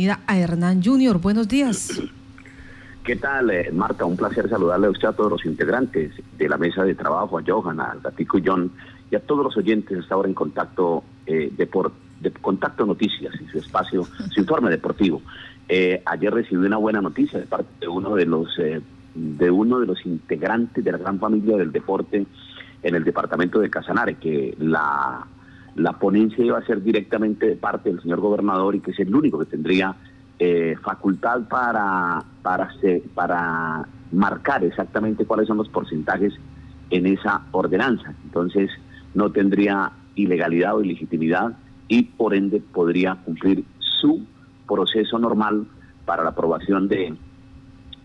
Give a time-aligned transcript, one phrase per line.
[0.00, 1.20] bienvenida a Hernán Junior.
[1.20, 2.00] Buenos días.
[3.04, 4.04] ¿Qué tal, eh, Marta?
[4.06, 7.42] Un placer saludarle a usted a todos los integrantes de la mesa de trabajo, a
[7.46, 8.44] Johan, a Gatico y
[9.10, 11.50] y a todos los oyentes hasta ahora en contacto eh,
[12.40, 15.20] Contacto Noticias, en su espacio, su informe deportivo.
[15.68, 18.48] Eh, ayer recibí una buena noticia de parte de uno de los
[19.14, 22.24] de uno de los integrantes de la gran familia del deporte
[22.82, 25.26] en el departamento de Casanare, que la,
[25.80, 29.14] la ponencia iba a ser directamente de parte del señor gobernador y que es el
[29.14, 29.96] único que tendría
[30.38, 36.34] eh, facultad para, para, marcar exactamente cuáles son los porcentajes
[36.90, 38.14] en esa ordenanza.
[38.24, 38.70] Entonces
[39.14, 41.56] no tendría ilegalidad o ilegitimidad
[41.88, 44.26] y por ende podría cumplir su
[44.66, 45.66] proceso normal
[46.04, 47.14] para la aprobación de,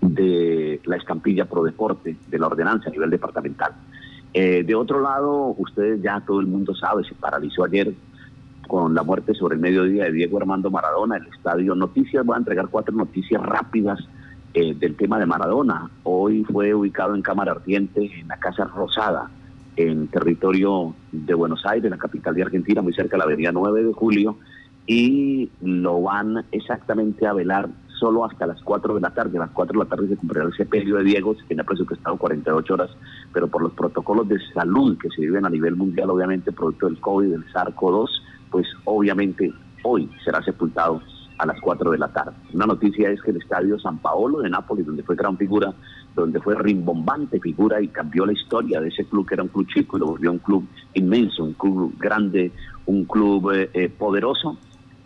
[0.00, 3.74] de la escampilla pro deporte de la ordenanza a nivel departamental.
[4.32, 7.92] Eh, de otro lado, ustedes ya todo el mundo sabe, se paralizó ayer
[8.68, 12.38] con la muerte sobre el mediodía de Diego Armando Maradona, el estadio Noticias, voy a
[12.38, 13.98] entregar cuatro noticias rápidas
[14.54, 15.90] eh, del tema de Maradona.
[16.04, 19.28] Hoy fue ubicado en Cámara Ardiente, en la Casa Rosada,
[19.74, 23.82] en territorio de Buenos Aires, la capital de Argentina, muy cerca de la avenida 9
[23.82, 24.36] de julio,
[24.86, 27.68] y lo van exactamente a velar
[28.00, 29.36] solo hasta las 4 de la tarde.
[29.38, 32.16] A las 4 de la tarde se cumplirá el sepelio de Diego, se tiene presupuestado
[32.16, 32.90] 48 horas,
[33.32, 36.98] pero por los protocolos de salud que se viven a nivel mundial, obviamente, producto del
[36.98, 38.08] COVID, del SARS-CoV-2,
[38.50, 39.52] pues obviamente
[39.84, 41.00] hoy será sepultado
[41.38, 42.32] a las 4 de la tarde.
[42.52, 45.72] Una noticia es que el estadio San Paolo de Nápoles, donde fue gran figura,
[46.14, 49.66] donde fue rimbombante figura y cambió la historia de ese club que era un club
[49.72, 52.52] chico y lo volvió un club inmenso, un club grande,
[52.86, 54.58] un club eh, eh, poderoso,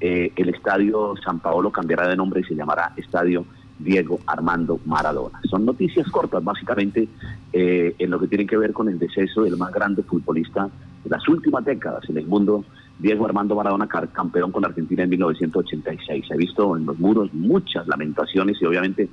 [0.00, 3.44] eh, el estadio San Paolo cambiará de nombre y se llamará Estadio
[3.78, 5.40] Diego Armando Maradona.
[5.48, 7.08] Son noticias cortas, básicamente,
[7.52, 10.68] eh, en lo que tiene que ver con el deceso del más grande futbolista
[11.02, 12.64] de las últimas décadas en el mundo,
[12.98, 16.26] Diego Armando Maradona, campeón con Argentina en 1986.
[16.28, 19.08] Se ha visto en los muros muchas lamentaciones y obviamente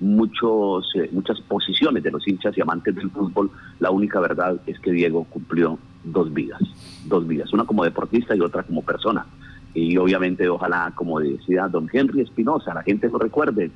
[0.00, 3.50] muchos, eh, muchas posiciones de los hinchas y amantes del fútbol.
[3.78, 6.60] La única verdad es que Diego cumplió dos vidas,
[7.06, 9.26] dos vidas, una como deportista y otra como persona
[9.74, 13.70] y obviamente ojalá, como decía don Henry Espinosa, la gente lo recuerde,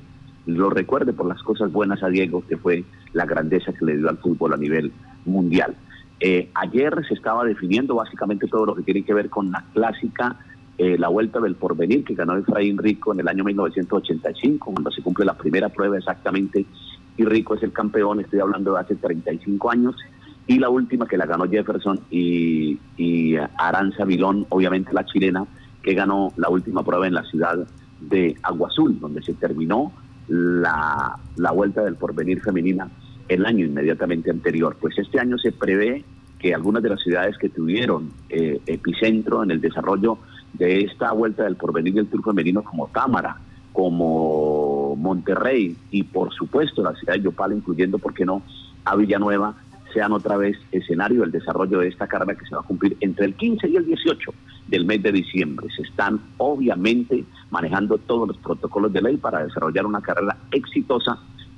[0.45, 2.83] lo recuerde por las cosas buenas a Diego, que fue
[3.13, 4.91] la grandeza que le dio al fútbol a nivel
[5.25, 5.75] mundial.
[6.19, 10.37] Eh, ayer se estaba definiendo básicamente todo lo que tiene que ver con la clásica,
[10.77, 15.01] eh, la Vuelta del Porvenir, que ganó Efraín Rico en el año 1985, cuando se
[15.01, 16.65] cumple la primera prueba exactamente,
[17.15, 19.95] y Rico es el campeón, estoy hablando de hace 35 años,
[20.47, 25.45] y la última que la ganó Jefferson y, y Aranza Vilón, obviamente la chilena,
[25.83, 27.67] que ganó la última prueba en la ciudad
[27.99, 29.91] de Agua Azul, donde se terminó
[30.27, 31.19] la,
[31.53, 32.89] vuelta del porvenir femenina
[33.27, 34.77] el año inmediatamente anterior.
[34.79, 36.03] Pues este año se prevé
[36.39, 40.17] que algunas de las ciudades que tuvieron eh, epicentro en el desarrollo
[40.53, 43.37] de esta vuelta del porvenir del Tour femenino como Támara,
[43.71, 48.41] como Monterrey y por supuesto la ciudad de Yopal, incluyendo, ¿por qué no?,
[48.85, 49.55] a Villanueva,
[49.93, 53.25] sean otra vez escenario del desarrollo de esta carrera que se va a cumplir entre
[53.25, 54.52] el 15 y el 18 del
[55.01, 55.67] de diciembre.
[55.75, 61.17] Se están obviamente manejando todos los protocolos de ley para desarrollar una carrera exitosa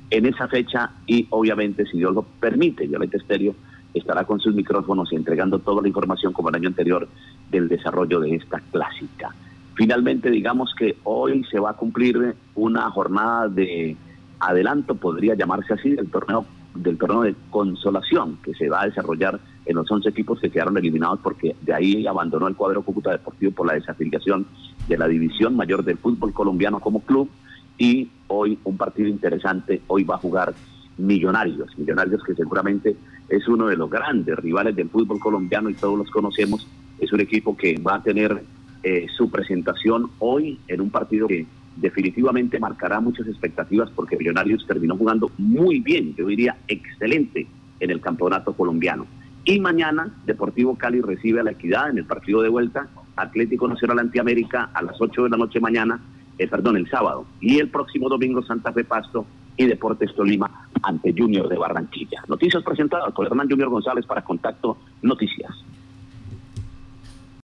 [0.10, 3.56] en esa fecha y obviamente si Dios lo permite, Violeta Estéreo
[3.94, 7.08] estará con sus micrófonos entregando toda la información como el año anterior
[7.50, 9.34] del desarrollo de esta clásica.
[9.76, 13.96] Finalmente digamos que hoy se va a cumplir una jornada de
[14.40, 16.46] adelanto, podría llamarse así, del torneo
[16.76, 20.78] del torneo de consolación que se va a desarrollar en los 11 equipos que quedaron
[20.78, 24.46] eliminados porque de ahí abandonó el cuadro Cúcuta Deportivo por la desafiliación
[24.88, 27.30] de la división mayor del fútbol colombiano como club.
[27.78, 30.54] Y hoy un partido interesante, hoy va a jugar
[30.98, 32.96] Millonarios, Millonarios que seguramente
[33.28, 36.68] es uno de los grandes rivales del fútbol colombiano y todos los conocemos,
[37.00, 38.44] es un equipo que va a tener
[38.84, 44.96] eh, su presentación hoy en un partido que definitivamente marcará muchas expectativas porque Millonarios terminó
[44.98, 47.48] jugando muy bien, yo diría excelente
[47.80, 49.06] en el campeonato colombiano.
[49.44, 54.00] Y mañana Deportivo Cali recibe a la Equidad en el partido de vuelta, Atlético Nacional
[54.00, 56.00] Antiamérica a las 8 de la noche mañana,
[56.38, 57.26] eh, perdón, el sábado.
[57.40, 59.26] Y el próximo domingo Santa Fe Pasto
[59.56, 60.50] y Deportes Tolima
[60.82, 62.24] ante Junior de Barranquilla.
[62.28, 65.52] Noticias presentadas por Hernán Junior González para Contacto Noticias.